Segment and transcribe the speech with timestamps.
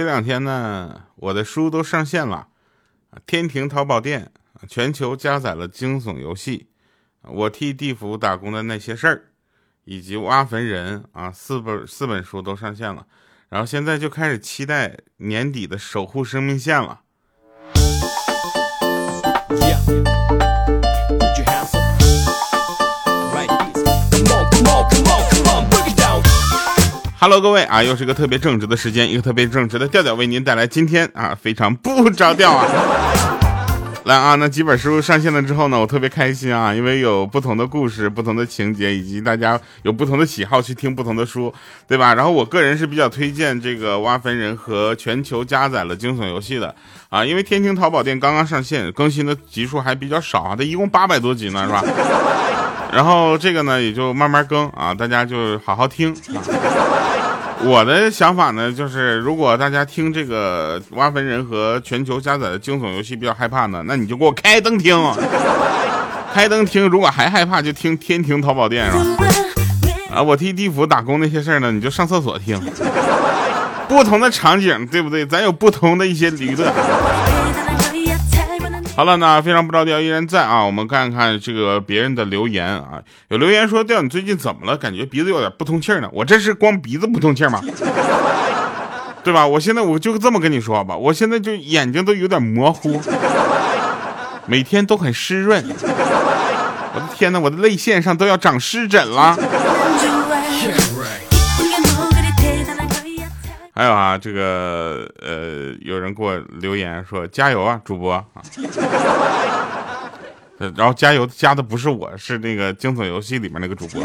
[0.00, 2.48] 这两天呢，我的书都上线了，
[3.26, 4.32] 天庭淘宝店
[4.66, 6.70] 全球加载了惊悚游戏，
[7.20, 9.24] 我替地府打工的那些事儿，
[9.84, 13.06] 以及挖坟人啊，四本四本书都上线了，
[13.50, 17.02] 然后现在就开始期待年底的守护生命线了。
[27.22, 32.66] Hello，各位啊，又是一个特别正直的时间，一个特别正直的调调，为您带来今天啊非常不着调啊。
[34.04, 41.52] 来啊，那几本书上线了之后呢，我特别开心啊，因为有不同的故事、不同的情节，以及大家有不同的喜好去听不同的书，
[41.86, 42.14] 对吧？
[42.14, 46.74] 然后我个人是比较推荐这个挖坟人和全球加载了惊悚游戏的
[47.10, 51.84] 啊，因为天津淘宝店刚刚上线，更新的集数还比较少啊，它一共八百多集呢，是吧？
[52.92, 56.40] 然后这个呢也就慢慢更啊，大家就好好听啊。
[57.62, 64.96] 我的想法呢，就是如果大家听这个挖坟人和全球加载的惊悚游戏比较害怕呢，那你就给我开灯听，
[66.32, 66.88] 开灯听。
[66.88, 69.26] 如果还害怕，就听天庭淘宝店是吧？
[70.14, 72.58] 啊，我替地府打工那些事儿呢，你就上厕所听。
[73.88, 75.26] 不同的场景，对不对？
[75.26, 76.72] 咱有不同的一些娱乐。
[78.96, 80.62] 好了，那非常不着调依然在啊。
[80.62, 84.76] 我们看看这个别人的留言啊，有留言说调你最近怎么了？
[84.76, 86.08] 感觉鼻子有点不通气呢。
[86.12, 87.62] 我这是光鼻子不通气吗？
[89.24, 89.46] 对吧？
[89.46, 93.00] 我现在我就这么跟你说吧，我现在就眼睛都有点模糊，
[94.46, 95.64] 每天都很湿润。
[96.92, 99.34] 我的天哪，我的泪腺上都要长湿疹了。
[103.72, 108.24] 还有啊，这个呃，有人给我留言说加油啊，主播啊，
[110.76, 114.02] 然后加油加的不是我，是那个惊悚游戏里面那个主播。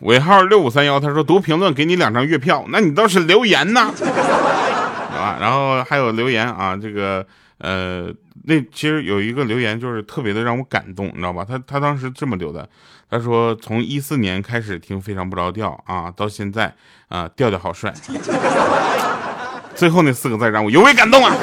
[0.00, 3.92] 尾号六五三幺，他说读评论给你两张月票，那你倒是留言呢，
[5.22, 7.24] 啊，然后还有留言啊，这个
[7.58, 8.12] 呃，
[8.44, 11.44] 那其实有一个留言就是特别的让我感动，你知道吧？
[11.48, 12.68] 他他当时这么留的。
[13.10, 16.74] 他说：“从一四年开始听非常不着调啊，到现在
[17.08, 17.92] 啊，调调好帅。
[19.76, 21.34] 最后那四个字让我尤为感动啊！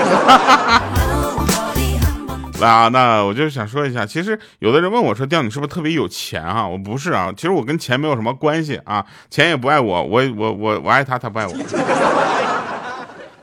[2.59, 6.67] 来 啊，那我就想说一下，其实有的人问我说，调你是不是特别有钱啊？
[6.67, 11.53] 我不是啊，其实我跟钱没有什么关系啊，钱也不爱我，我我我我爱他，他不爱我。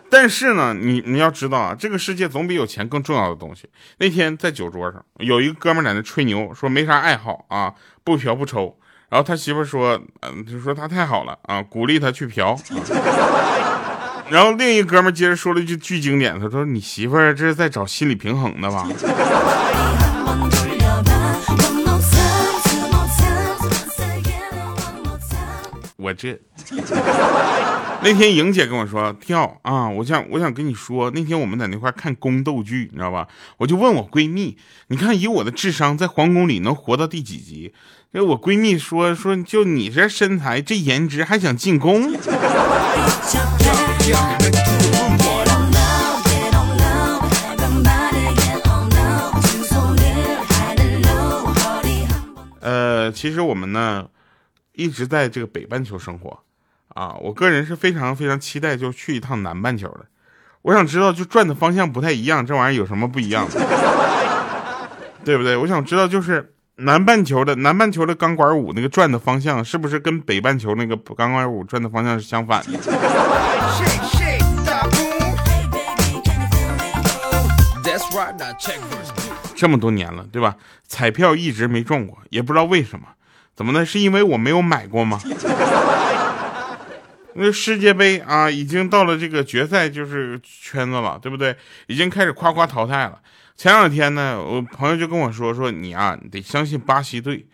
[0.08, 3.68] 但是呢，你你要知道啊，这个世界总比有钱更重要的东西。
[3.98, 7.74] 那天在酒桌上，有一个哥们在那吹牛，说没啥爱好啊。”
[8.06, 8.78] 不嫖不抽，
[9.08, 12.56] 然后他媳妇说，嗯，就说他太好了啊，鼓励他去嫖。
[14.30, 18.86] 然后另一哥们接着说了一句巨经典，他说：“你媳妇这是在找心理平衡的吧？”
[25.98, 26.38] 我这
[28.02, 33.26] 那天莹姐跟我说跳啊，我想我想跟你说，那天我们在那块看宫斗剧，你知道吧？
[33.56, 34.56] 我就问我闺蜜，
[34.88, 37.74] 你看以我的智商，在皇宫里能活到第几集？
[38.12, 42.14] 给我闺蜜说说，就你这身材，这颜值，还想进宫？
[52.60, 54.06] 呃，其实我们呢。
[54.78, 56.38] 一直在这个北半球生活，
[56.96, 60.06] 啊，我个人是非常非常期待就去一趟南半球的。
[60.62, 63.46] 我想知道，就转的方向不太一样，这玩意儿有什么不一样？
[65.22, 65.54] 对不对？
[65.58, 72.78] 我想知道，就是南半球的南半球的钢管舞那个转的方向，是不是跟北半球那个钢管舞转的方向是相反的？
[79.54, 80.56] 这么多年了，对吧？
[80.88, 83.06] 彩票一直没中过，也不知道为什么。
[83.54, 83.84] 怎么呢？
[83.86, 85.20] 是因为我没有买过吗？
[87.38, 91.54] 那世界杯啊，已经到了这个决赛就是圈子了，对不对？
[91.86, 93.18] 已经开始夸夸淘汰了。
[93.56, 97.46] 前两天呢，我朋友就跟我说说你啊，你得相信巴西队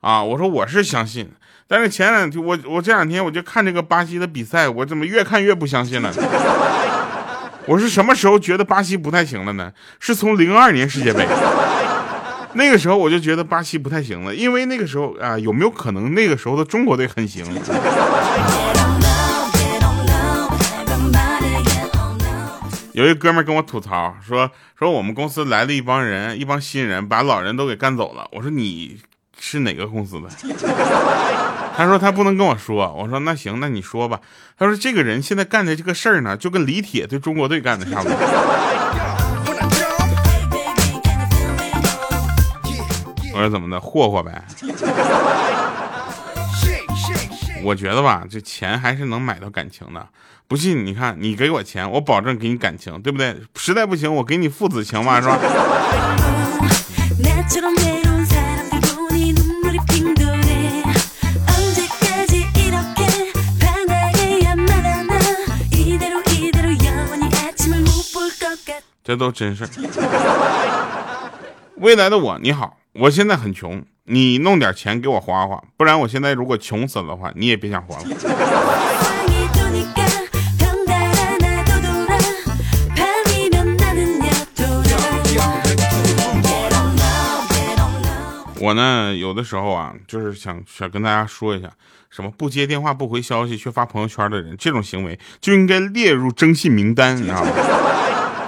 [0.00, 0.22] 啊。
[0.22, 1.30] 我说我是相信，
[1.66, 6.12] 但是前两天我我这两天我就看这个巴西的比赛，我怎么越看越不相信了？
[7.66, 9.72] 我是什么时候觉得巴西不太行了呢？
[9.98, 11.26] 是从零二年世界杯。
[12.54, 17.44] 那个时候我就觉得巴西不太行了，因为那个时候啊，有没有可能那个时候的中国队很行？
[23.00, 28.28] 有一哥们跟我吐槽说说我们公司来了一帮人，一帮新人，把老人都给干走了。
[28.30, 29.00] 我说你
[29.38, 30.28] 是哪个公司的？
[31.74, 32.94] 他说他不能跟我说。
[32.94, 34.20] 我说那行，那你说吧。
[34.58, 38.12] 他说这个人现在干的这个事儿呢，就跟李铁对中国队干的差不多。
[43.32, 44.44] 我说怎么的，霍霍呗。
[47.62, 50.08] 我觉得吧，这钱还是能买到感情的。
[50.48, 53.36] 不信你看，你给我钱，我保证给你感情，对不对？
[53.56, 55.38] 实在不行，我给你父子情嘛，是吧？
[69.02, 70.79] 这都真事儿。
[71.80, 78.02] 未来的我，你好，我现在很穷，你弄点钱给我花花，不然我现在如果穷死了的话，你也别想活了。
[88.60, 91.70] 我呢，有的时候啊，就是想想跟大家说一下，
[92.10, 97.50] 什么不接电话、不回消息却发朋友圈的人，这种行为就应该列入征信名单，你知道吗？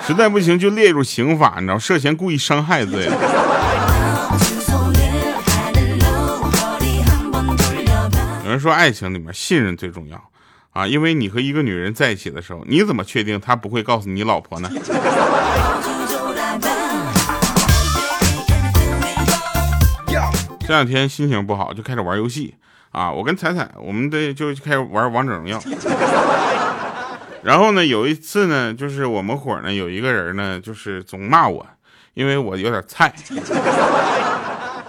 [0.05, 3.09] 实在不行就列入刑法，你知道涉嫌故意伤害罪。
[8.45, 10.23] 有人说爱情里面信任最重要
[10.73, 14.69] 啊，因为你和一个女人在一起的时候，你怎么确定她不会告诉你老婆呢？
[20.61, 22.55] 这两天心情不好，就开始玩游戏
[22.91, 25.63] 啊，我跟彩彩，我们的就开始玩王者荣耀。
[27.43, 31.67] 然后呢，有一次呢，就是我们伙呢有一个人呢，就是总骂我，
[32.15, 33.13] 因为我有点菜。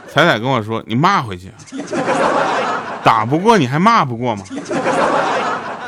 [0.07, 1.51] 彩彩跟我说：“你骂回去，
[3.03, 4.43] 打不过你还骂不过吗？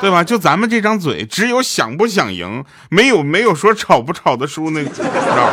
[0.01, 0.23] 对吧？
[0.23, 5.49] 就咱们这张嘴，只有想不想赢，没有没有说吵不吵的输那个，知道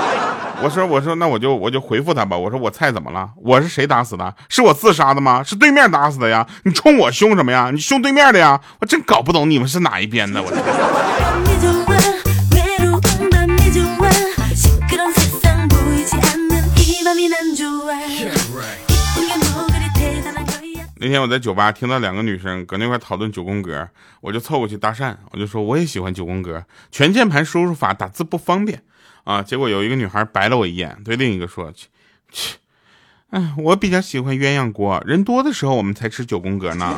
[0.62, 2.38] 我说我说那我就我就回复他吧。
[2.38, 3.28] 我说我菜怎么了？
[3.36, 4.32] 我是谁打死的？
[4.48, 5.42] 是我自杀的吗？
[5.42, 6.46] 是对面打死的呀？
[6.62, 7.70] 你冲我凶什么呀？
[7.72, 8.60] 你凶对面的呀？
[8.80, 10.40] 我真搞不懂你们是哪一边的。
[10.40, 10.52] 我。
[21.04, 23.88] 那天我在酒吧听到两个女生搁那块讨论九宫格，
[24.20, 28.84] 我就凑过去搭讪，我就说我也喜欢九宫格，全键盘输入法打字不方便
[29.24, 29.42] 啊。
[29.42, 31.88] 结果有一个女孩白了我一眼，对另一个说：“去
[32.30, 32.56] 去，
[33.30, 36.96] 哎，我比较喜欢鸳鸯锅，人多的时候我们才吃九宫格呢。”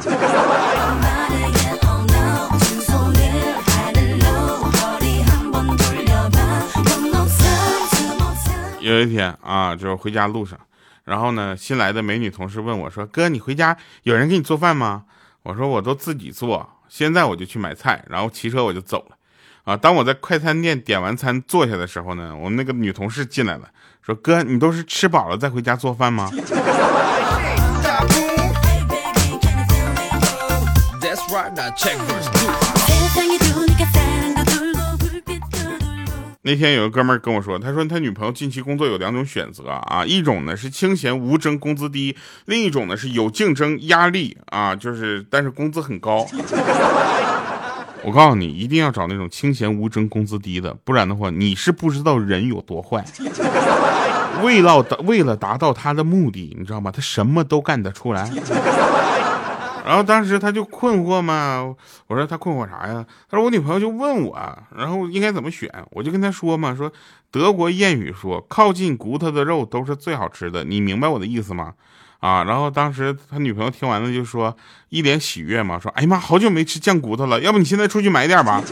[8.80, 10.58] 有一天啊，就是回家路上。
[11.04, 15.04] 然后呢，新来的美女同事问我说：“哥，你回家有人给你做饭吗？”
[15.44, 19.16] 我说：“我都自己做。”现在我就去买菜，然后骑车我就走了。
[19.64, 23.62] 啊，当我在快餐店点完餐坐下的时候呢，我们那个女同事进来了，
[24.05, 26.31] 说：“哥，你都是吃饱了再回家做饭吗？”
[36.43, 42.14] 那天有个哥们儿跟我说，他说他女朋友近期工作有两种选择啊，一种呢是清闲无争，工资低；
[42.44, 46.26] 另一种呢是有竞争压力啊，就是但是工资很高。
[48.04, 53.04] 我告诉你，一定要找那种清闲无争、工资低的，不然的话你是不知道人有多坏。
[54.42, 56.90] 为了为了达到他的目的，你知道吗？
[56.90, 58.30] 他什么都干得出来。
[59.86, 61.74] 然后当时他就困惑嘛，
[62.06, 63.04] 我说他困惑啥呀？
[63.30, 65.70] 他说我女朋友就问我，然后应该怎么选？
[65.90, 66.90] 我就跟他说嘛，说
[67.30, 71.74] 德国谚语说靠近骨头的肉都是最好吃的，你明白我的意思吗？
[72.24, 74.56] 啊，然后当时他女朋友听完了就说
[74.88, 78.62] 一脸喜悦嘛，说哎呀妈，好久没吃酱骨头了，要不你现在出去买点吧。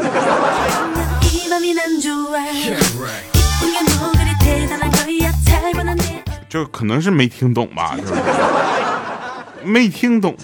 [6.49, 9.45] 就可能是没听懂吧，是吧？
[9.63, 10.35] 没听懂。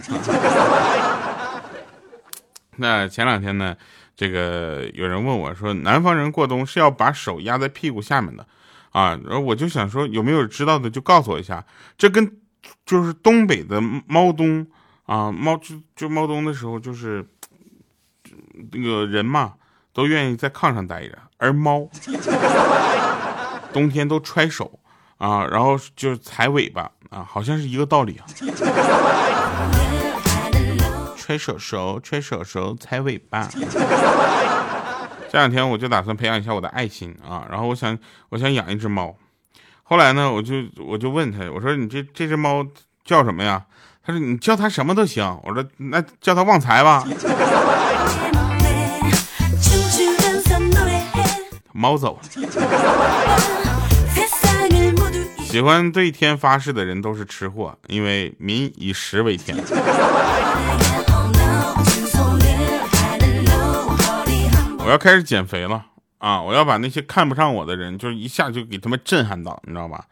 [2.76, 3.74] 那前两天呢，
[4.14, 8.46] 这个有人问我说，南方人过冬是要把手压在屁股下面的
[8.90, 11.64] 啊，然后我就想说，有没有知道的就告诉我一下。
[11.96, 12.30] 这跟
[12.84, 14.66] 就是东北的猫冬
[15.06, 17.26] 啊，猫就就猫冬的时候，就是
[18.72, 19.54] 那个人嘛，
[19.92, 21.88] 都愿意在炕上待着，而猫
[23.72, 24.78] 冬天都揣手。
[25.18, 28.24] 啊，然后就是踩尾巴啊，好像是一个道理啊。
[31.16, 33.48] 揣手手，揣手手，踩尾巴。
[35.28, 37.98] 这两天我就打算培养一下我的爱心啊，然后我想
[38.28, 39.16] 我想养一只猫。
[39.90, 42.62] 后来呢，我就我就问他，我说你这这只猫
[43.06, 43.64] 叫什么呀？
[44.04, 45.24] 他说你叫它什么都行。
[45.44, 47.02] 我说那叫它旺财吧。
[51.72, 52.28] 猫走了。
[55.44, 59.56] 喜欢对天发誓的人都是吃货，因为民以食为天。
[64.78, 65.82] 我要开始减肥了
[66.18, 66.42] 啊！
[66.42, 70.04] 我要把那些看不上我的人，就是一下就给他们震撼到，你知道吧？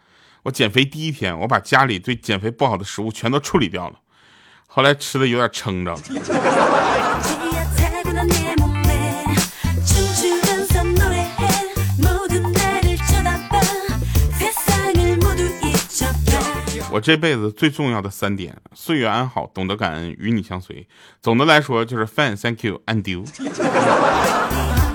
[0.44, 3.96] 我减肥第一天，我把家里对减肥不好的食物全都处理掉了。
[4.68, 6.00] 后来吃的有点撑着了。
[16.92, 20.86] 我这辈子最重要的三点：岁月安好，懂得感恩，与你相随。
[21.20, 23.24] 总的来说就是 fine，thank you，and you。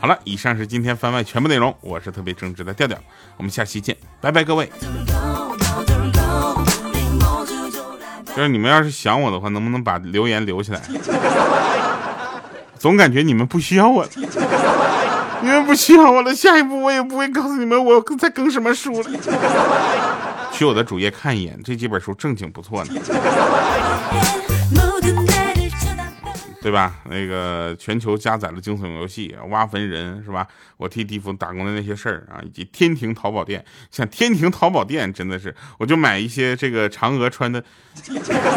[0.00, 1.76] 好了，以上是今天番外全部内容。
[1.82, 2.96] 我是特别正直的调调，
[3.36, 4.72] 我们下期见，拜拜，各位。
[8.34, 10.80] 就是你们要是想我的话，能不能把留言留起来？
[12.78, 14.08] 总感觉你们不需要我了，
[15.42, 16.34] 你们不需要我了。
[16.34, 19.10] 下一步我也不会告诉你们我在更什么书了。
[20.50, 22.92] 去我的主页看一眼，这几本书正经不错呢。
[26.62, 26.94] 对吧？
[27.04, 30.46] 那个全球加载了惊悚游戏《挖坟人》是吧？
[30.76, 33.64] 我替地府打工的那些事儿啊，以及天庭淘宝店。
[33.90, 37.64] 像天庭淘宝店真的是，我就买一些这个嫦娥穿的。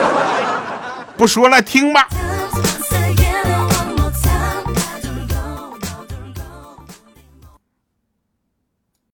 [1.16, 2.08] 不说了，听吧。